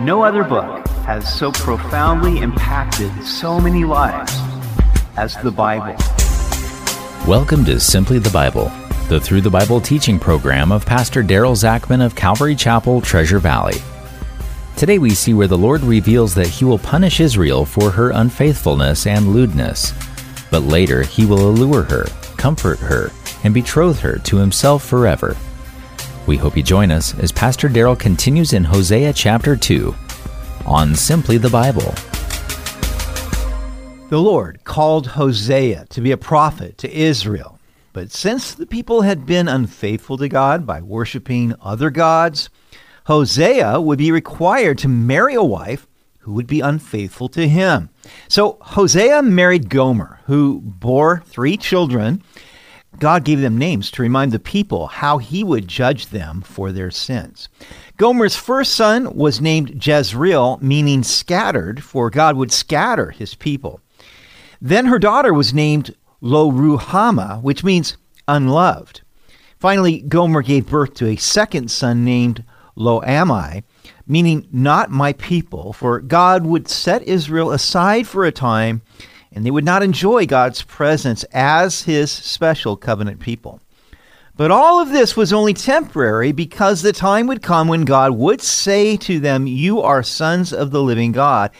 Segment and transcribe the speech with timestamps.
[0.00, 4.30] No other book has so profoundly impacted so many lives
[5.16, 5.96] as the Bible.
[7.26, 8.70] Welcome to Simply the Bible,
[9.08, 13.78] the Through the Bible teaching program of Pastor Daryl Zachman of Calvary Chapel, Treasure Valley.
[14.76, 19.06] Today we see where the Lord reveals that he will punish Israel for her unfaithfulness
[19.06, 19.94] and lewdness.
[20.50, 22.04] But later he will allure her,
[22.36, 23.10] comfort her,
[23.44, 25.34] and betroth her to himself forever.
[26.26, 29.94] We hope you join us as Pastor Daryl continues in Hosea chapter 2
[30.66, 31.94] on Simply the Bible.
[34.10, 37.60] The Lord called Hosea to be a prophet to Israel.
[37.92, 42.50] But since the people had been unfaithful to God by worshiping other gods,
[43.04, 45.86] Hosea would be required to marry a wife
[46.18, 47.88] who would be unfaithful to him.
[48.26, 52.24] So Hosea married Gomer, who bore three children.
[52.98, 56.90] God gave them names to remind the people how he would judge them for their
[56.90, 57.48] sins.
[57.96, 63.80] Gomer's first son was named Jezreel, meaning scattered, for God would scatter his people.
[64.60, 69.02] Then her daughter was named Lo Ruhamah, which means unloved.
[69.58, 73.62] Finally, Gomer gave birth to a second son named Lo Ammi,
[74.06, 78.82] meaning not my people, for God would set Israel aside for a time,
[79.32, 83.60] and they would not enjoy God's presence as his special covenant people.
[84.36, 88.42] But all of this was only temporary because the time would come when God would
[88.42, 91.50] say to them, You are sons of the living God,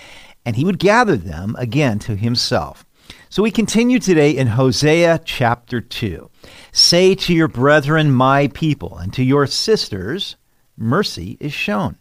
[0.44, 2.84] and he would gather them again to himself.
[3.30, 6.30] So we continue today in Hosea chapter 2.
[6.72, 10.36] Say to your brethren, my people, and to your sisters,
[10.76, 11.96] mercy is shown.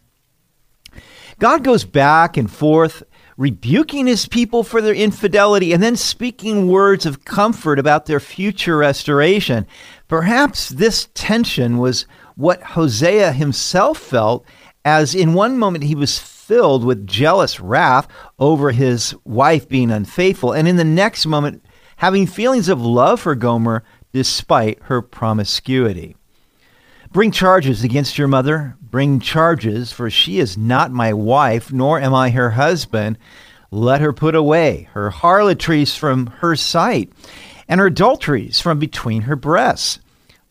[1.38, 3.02] God goes back and forth,
[3.36, 8.78] rebuking his people for their infidelity and then speaking words of comfort about their future
[8.78, 9.66] restoration.
[10.08, 14.44] Perhaps this tension was what Hosea himself felt,
[14.84, 20.52] as in one moment he was filled with jealous wrath over his wife being unfaithful,
[20.52, 21.64] and in the next moment
[21.96, 23.82] having feelings of love for Gomer
[24.12, 26.16] despite her promiscuity.
[27.16, 28.76] Bring charges against your mother.
[28.78, 33.16] Bring charges, for she is not my wife, nor am I her husband.
[33.70, 37.10] Let her put away her harlotries from her sight,
[37.68, 39.98] and her adulteries from between her breasts,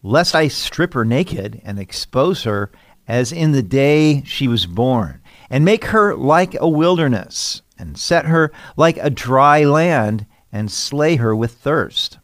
[0.02, 2.72] lest I strip her naked and expose her
[3.08, 5.22] as in the day she was born,
[5.52, 11.18] and make her like a wilderness, and set her like a dry land, and slay
[11.18, 12.18] her with thirst.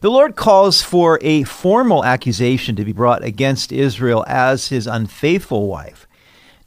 [0.00, 5.68] The Lord calls for a formal accusation to be brought against Israel as his unfaithful
[5.68, 6.06] wife.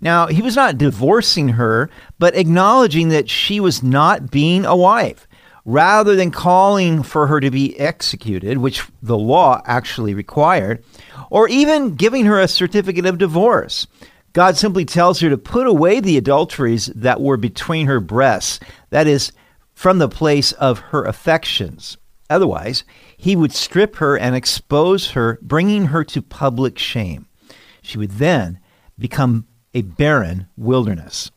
[0.01, 5.27] Now, he was not divorcing her, but acknowledging that she was not being a wife.
[5.63, 10.83] Rather than calling for her to be executed, which the law actually required,
[11.29, 13.85] or even giving her a certificate of divorce,
[14.33, 19.05] God simply tells her to put away the adulteries that were between her breasts, that
[19.05, 19.31] is,
[19.75, 21.97] from the place of her affections.
[22.29, 22.83] Otherwise,
[23.17, 27.27] he would strip her and expose her, bringing her to public shame.
[27.81, 28.59] She would then
[28.97, 31.31] become a barren wilderness.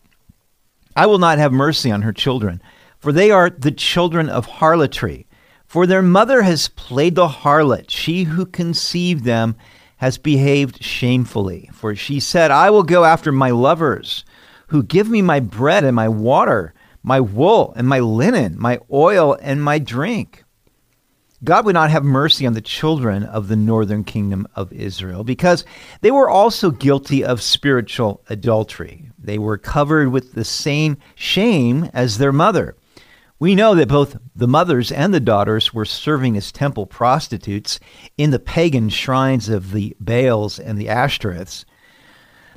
[0.94, 2.62] I will not have mercy on her children,
[2.98, 5.26] for they are the children of harlotry.
[5.66, 7.88] For their mother has played the harlot.
[7.88, 9.56] She who conceived them
[9.97, 11.70] has behaved shamefully.
[11.72, 14.25] For she said, I will go after my lovers,
[14.66, 19.38] who give me my bread and my water, my wool and my linen, my oil
[19.41, 20.44] and my drink.
[21.44, 25.64] God would not have mercy on the children of the northern kingdom of Israel because
[26.00, 29.10] they were also guilty of spiritual adultery.
[29.19, 32.76] They were covered with the same shame as their mother.
[33.41, 37.81] We know that both the mothers and the daughters were serving as temple prostitutes
[38.16, 41.64] in the pagan shrines of the Baals and the Ashtoreths.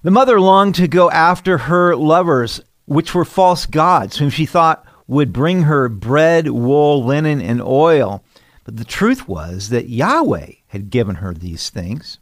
[0.03, 4.85] The mother longed to go after her lovers, which were false gods, whom she thought
[5.07, 8.23] would bring her bread, wool, linen, and oil.
[8.65, 12.19] But the truth was that Yahweh had given her these things.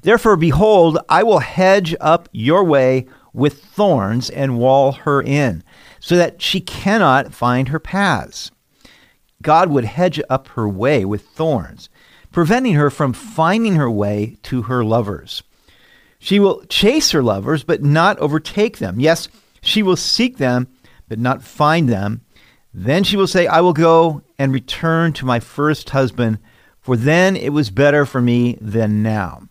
[0.00, 5.62] Therefore, behold, I will hedge up your way with thorns and wall her in,
[6.00, 8.50] so that she cannot find her paths.
[9.42, 11.88] God would hedge up her way with thorns,
[12.30, 15.42] preventing her from finding her way to her lovers.
[16.18, 19.00] She will chase her lovers, but not overtake them.
[19.00, 19.28] Yes,
[19.60, 20.68] she will seek them,
[21.08, 22.20] but not find them.
[22.74, 26.38] Then she will say, I will go and return to my first husband,
[26.80, 29.42] for then it was better for me than now.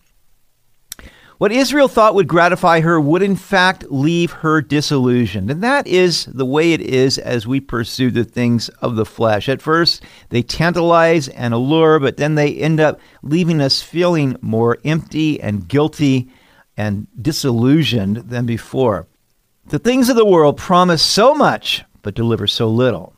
[1.42, 5.50] What Israel thought would gratify her would in fact leave her disillusioned.
[5.50, 9.50] And that is the way it is as we pursue the things of the flesh.
[9.50, 14.78] At first, they tantalize and allure, but then they end up leaving us feeling more
[14.86, 16.30] empty and guilty
[16.78, 19.08] and disillusioned than before.
[19.66, 23.13] The things of the world promise so much, but deliver so little.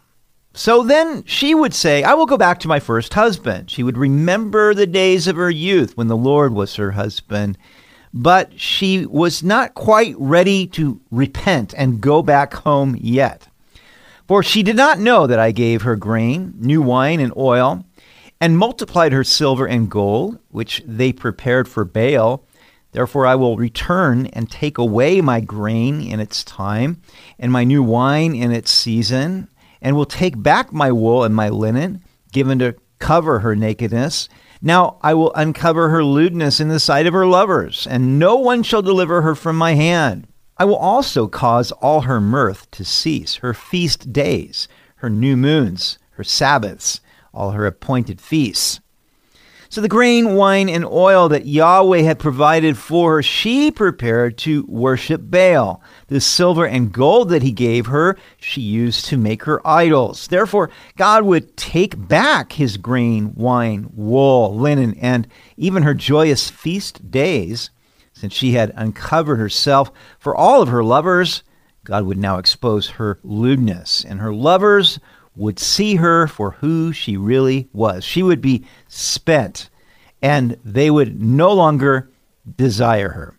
[0.54, 3.72] So then she would say, I will go back to my first husband.
[3.72, 7.58] She would remember the days of her youth when the Lord was her husband.
[8.14, 13.48] But she was not quite ready to repent and go back home yet.
[14.28, 17.84] For she did not know that I gave her grain, new wine, and oil,
[18.40, 22.46] and multiplied her silver and gold, which they prepared for Baal.
[22.94, 27.02] Therefore I will return and take away my grain in its time,
[27.38, 29.50] and my new wine in its season
[29.82, 32.02] and will take back my wool and my linen,
[32.32, 34.30] given to cover her nakedness.
[34.62, 38.64] Now I will uncover her lewdness in the sight of her lovers, and no one
[38.64, 40.28] shall deliver her from my hand.
[40.56, 45.98] I will also cause all her mirth to cease, her feast days, her new moons,
[46.12, 47.02] her Sabbaths,
[47.34, 48.80] all her appointed feasts.
[49.74, 54.68] So the grain, wine, and oil that Yahweh had provided for her, she prepared to
[54.68, 55.82] worship Baal.
[56.10, 60.28] The silver and gold that he gave her, she used to make her idols.
[60.28, 65.28] Therefore, God would take back his grain, wine, wool, linen, and
[65.58, 67.72] even her joyous feast days.
[68.14, 71.42] Since she had uncovered herself for all of her lovers,
[71.84, 75.00] God would now expose her lewdness, and her lovers
[75.36, 78.04] would see her for who she really was.
[78.04, 79.70] She would be spent,
[80.22, 82.10] and they would no longer
[82.58, 83.38] desire her.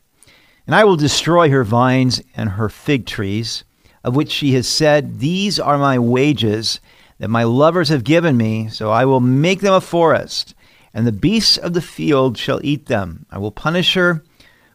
[0.67, 3.65] And I will destroy her vines and her fig trees,
[4.03, 6.81] of which she has said, These are my wages
[7.19, 10.55] that my lovers have given me, so I will make them a forest,
[10.93, 13.27] and the beasts of the field shall eat them.
[13.31, 14.25] I will punish her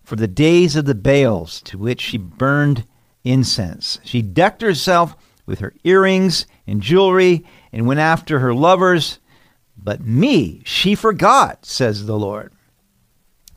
[0.03, 2.85] for the days of the Baals to which she burned
[3.23, 3.99] incense.
[4.03, 5.15] She decked herself
[5.49, 9.19] with her earrings and jewelry and went after her lovers.
[9.75, 12.53] But me she forgot, says the Lord.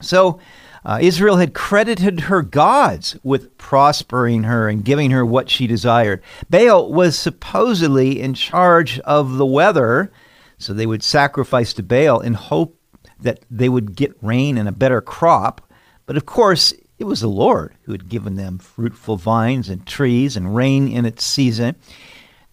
[0.00, 0.40] So
[0.84, 6.22] uh, Israel had credited her gods with prospering her and giving her what she desired.
[6.50, 10.10] Baal was supposedly in charge of the weather,
[10.58, 12.76] so they would sacrifice to Baal in hope
[13.20, 15.60] that they would get rain and a better crop.
[16.06, 20.36] But of course, it was the Lord who had given them fruitful vines and trees
[20.36, 21.74] and rain in its season.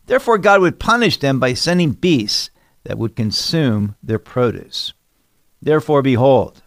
[0.07, 2.49] Therefore, God would punish them by sending beasts
[2.83, 4.93] that would consume their produce.
[5.61, 6.63] Therefore, behold,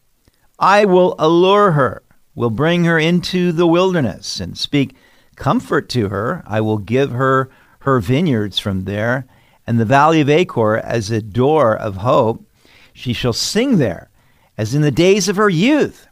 [0.61, 2.05] I will allure her,
[2.37, 4.94] will bring her into the wilderness, and speak
[5.35, 6.44] comfort to her.
[6.46, 7.50] I will give her
[7.81, 9.26] her vineyards from there,
[9.67, 12.49] and the valley of Achor as a door of hope.
[12.93, 14.08] She shall sing there,
[14.56, 16.06] as in the days of her youth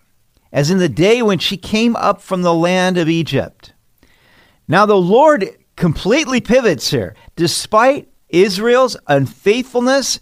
[0.52, 3.72] as in the day when she came up from the land of Egypt.
[4.66, 7.14] Now, the Lord completely pivots here.
[7.36, 10.20] Despite Israel's unfaithfulness,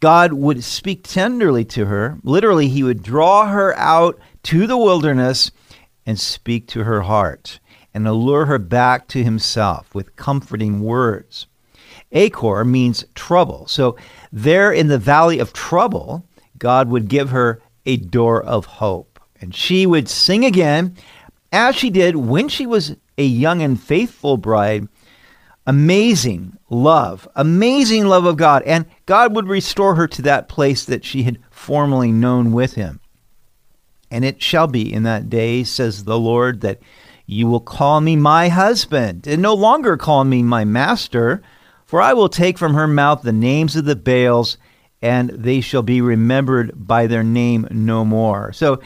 [0.00, 2.18] God would speak tenderly to her.
[2.22, 5.50] Literally, he would draw her out to the wilderness
[6.04, 7.58] and speak to her heart
[7.94, 11.46] and allure her back to himself with comforting words.
[12.12, 13.66] Achor means trouble.
[13.66, 13.96] So,
[14.30, 16.26] there in the valley of trouble,
[16.58, 20.96] God would give her a door of hope and she would sing again,
[21.52, 24.88] as she did when she was a young and faithful bride.
[25.66, 28.62] Amazing love, amazing love of God.
[28.64, 33.00] And God would restore her to that place that she had formerly known with him.
[34.10, 36.80] And it shall be in that day, says the Lord, that
[37.26, 41.42] you will call me my husband, and no longer call me my master,
[41.84, 44.58] for I will take from her mouth the names of the Baals,
[45.02, 48.52] and they shall be remembered by their name no more.
[48.52, 48.80] So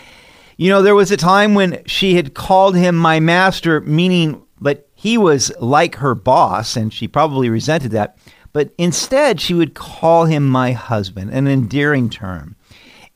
[0.61, 4.87] you know, there was a time when she had called him my master, meaning that
[4.95, 8.19] he was like her boss, and she probably resented that.
[8.53, 12.57] But instead, she would call him my husband, an endearing term.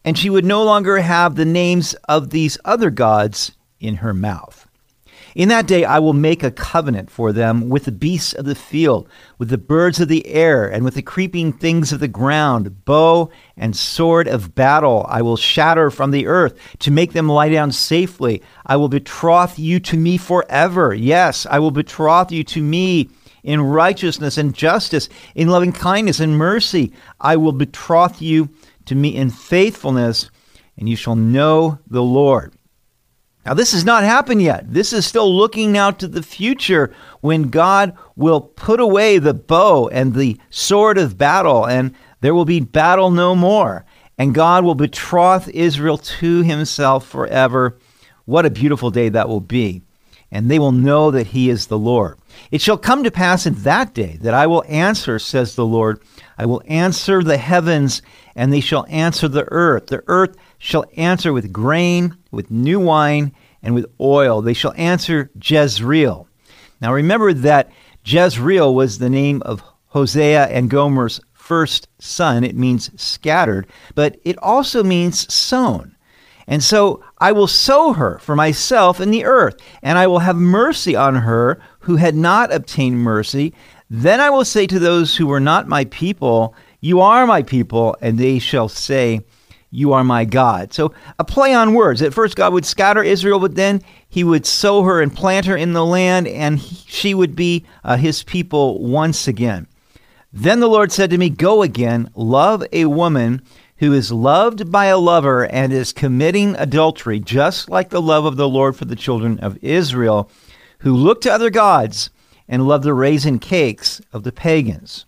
[0.06, 4.63] And she would no longer have the names of these other gods in her mouth.
[5.34, 8.54] In that day I will make a covenant for them with the beasts of the
[8.54, 12.84] field, with the birds of the air, and with the creeping things of the ground.
[12.84, 17.48] Bow and sword of battle I will shatter from the earth to make them lie
[17.48, 18.42] down safely.
[18.64, 20.94] I will betroth you to me forever.
[20.94, 23.10] Yes, I will betroth you to me
[23.42, 26.92] in righteousness and justice, in loving kindness and mercy.
[27.20, 28.50] I will betroth you
[28.86, 30.30] to me in faithfulness,
[30.78, 32.54] and you shall know the Lord.
[33.44, 34.72] Now, this has not happened yet.
[34.72, 39.88] This is still looking out to the future when God will put away the bow
[39.88, 43.84] and the sword of battle, and there will be battle no more.
[44.16, 47.76] And God will betroth Israel to himself forever.
[48.24, 49.82] What a beautiful day that will be.
[50.30, 52.18] And they will know that he is the Lord.
[52.50, 56.00] It shall come to pass in that day that I will answer, says the Lord.
[56.38, 58.02] I will answer the heavens,
[58.34, 59.88] and they shall answer the earth.
[59.88, 64.42] The earth shall answer with grain, with new wine, and with oil.
[64.42, 66.28] They shall answer Jezreel.
[66.80, 67.70] Now remember that
[68.04, 72.44] Jezreel was the name of Hosea and Gomer's first son.
[72.44, 75.96] It means scattered, but it also means sown.
[76.46, 80.36] And so I will sow her for myself in the earth, and I will have
[80.36, 83.54] mercy on her who had not obtained mercy.
[83.88, 87.96] Then I will say to those who were not my people, You are my people,
[88.02, 89.20] and they shall say,
[89.74, 90.72] You are my God.
[90.72, 92.00] So a play on words.
[92.00, 95.56] At first, God would scatter Israel, but then he would sow her and plant her
[95.56, 99.66] in the land, and he, she would be uh, his people once again.
[100.32, 103.42] Then the Lord said to me, Go again, love a woman
[103.78, 108.36] who is loved by a lover and is committing adultery, just like the love of
[108.36, 110.30] the Lord for the children of Israel,
[110.78, 112.10] who look to other gods
[112.48, 115.04] and love the raisin cakes of the pagans.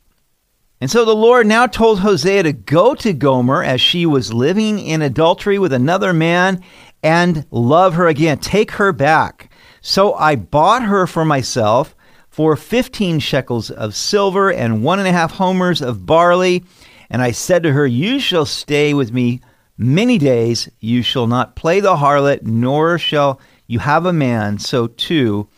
[0.80, 4.78] And so the Lord now told Hosea to go to Gomer as she was living
[4.78, 6.62] in adultery with another man
[7.02, 8.38] and love her again.
[8.38, 9.50] Take her back.
[9.80, 11.95] So I bought her for myself
[12.28, 16.62] for 15 shekels of silver and one and a half homers of barley.
[17.09, 19.40] And I said to her, You shall stay with me
[19.78, 20.68] many days.
[20.80, 24.59] You shall not play the harlot, nor shall you have a man.
[24.59, 25.49] So too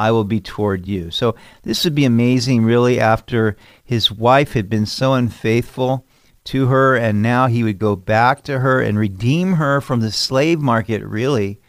[0.00, 1.10] I will be toward you.
[1.10, 3.54] So this would be amazing, really, after
[3.84, 6.06] his wife had been so unfaithful
[6.44, 10.10] to her, and now he would go back to her and redeem her from the
[10.10, 11.60] slave market, really,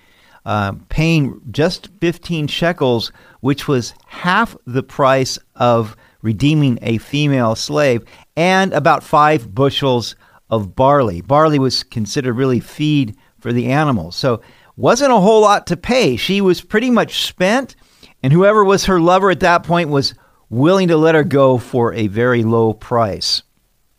[0.45, 3.11] uh, paying just 15 shekels,
[3.41, 8.01] which was half the price of redeeming a female slave,
[8.37, 10.15] and about five bushels
[10.49, 11.19] of barley.
[11.19, 14.15] Barley was considered really feed for the animals.
[14.15, 14.39] So
[14.77, 16.15] wasn't a whole lot to pay.
[16.15, 17.75] She was pretty much spent
[18.23, 20.13] and whoever was her lover at that point was
[20.49, 23.43] willing to let her go for a very low price.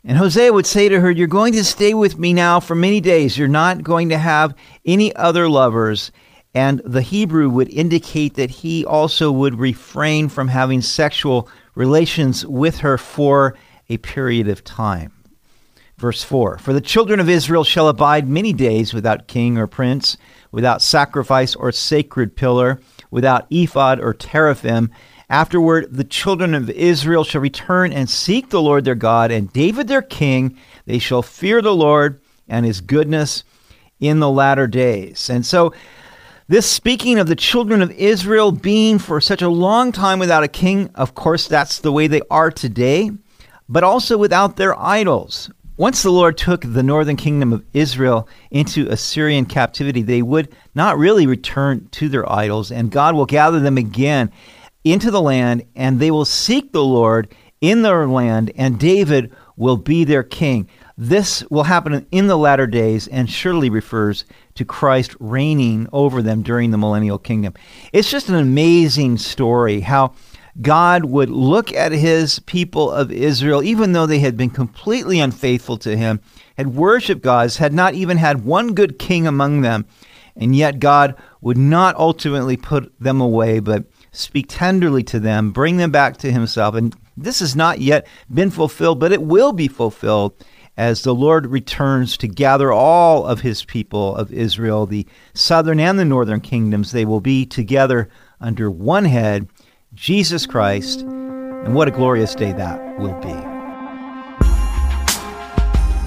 [0.04, 3.00] And Hosea would say to her, You're going to stay with me now for many
[3.00, 3.38] days.
[3.38, 6.10] You're not going to have any other lovers.
[6.54, 12.78] And the Hebrew would indicate that he also would refrain from having sexual relations with
[12.78, 13.56] her for
[13.88, 15.12] a period of time.
[15.96, 20.16] Verse 4 For the children of Israel shall abide many days without king or prince,
[20.52, 22.80] without sacrifice or sacred pillar
[23.10, 24.90] without ephod or teraphim.
[25.28, 29.88] Afterward, the children of Israel shall return and seek the Lord their God and David
[29.88, 30.58] their king.
[30.84, 33.44] They shall fear the Lord and his goodness
[33.98, 35.30] in the latter days.
[35.30, 35.72] And so,
[36.48, 40.48] this speaking of the children of Israel being for such a long time without a
[40.48, 43.10] king, of course, that's the way they are today,
[43.68, 45.50] but also without their idols.
[45.78, 50.98] Once the Lord took the northern kingdom of Israel into Assyrian captivity, they would not
[50.98, 54.30] really return to their idols, and God will gather them again
[54.84, 59.78] into the land, and they will seek the Lord in their land, and David will
[59.78, 60.68] be their king.
[60.98, 64.26] This will happen in the latter days and surely refers
[64.56, 67.54] to Christ reigning over them during the millennial kingdom.
[67.94, 70.12] It's just an amazing story how
[70.60, 75.78] God would look at his people of Israel, even though they had been completely unfaithful
[75.78, 76.20] to him,
[76.58, 79.86] had worshiped gods, had not even had one good king among them,
[80.36, 85.78] and yet God would not ultimately put them away, but speak tenderly to them, bring
[85.78, 86.74] them back to himself.
[86.74, 90.34] And this has not yet been fulfilled, but it will be fulfilled
[90.76, 95.98] as the Lord returns to gather all of his people of Israel, the southern and
[95.98, 96.92] the northern kingdoms.
[96.92, 98.08] They will be together
[98.40, 99.48] under one head
[99.94, 103.28] Jesus Christ, and what a glorious day that will be.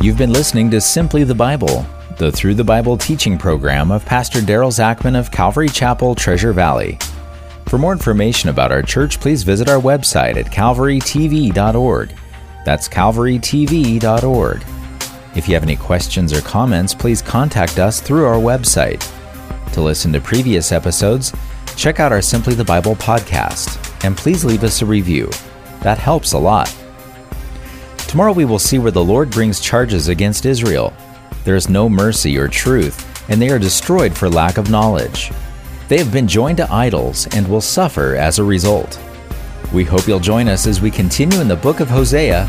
[0.03, 1.85] You've been listening to Simply the Bible,
[2.17, 6.97] the Through the Bible teaching program of Pastor Daryl Zachman of Calvary Chapel, Treasure Valley.
[7.67, 12.15] For more information about our church, please visit our website at calvarytv.org.
[12.65, 14.63] That's calvarytv.org.
[15.35, 19.07] If you have any questions or comments, please contact us through our website.
[19.73, 21.33] To listen to previous episodes,
[21.75, 25.29] check out our Simply the Bible podcast and please leave us a review.
[25.81, 26.73] That helps a lot.
[27.97, 30.93] Tomorrow we will see where the Lord brings charges against Israel.
[31.43, 35.31] There is no mercy or truth, and they are destroyed for lack of knowledge.
[35.87, 38.99] They have been joined to idols and will suffer as a result.
[39.73, 42.47] We hope you'll join us as we continue in the book of Hosea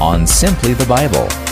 [0.00, 1.43] on Simply the Bible.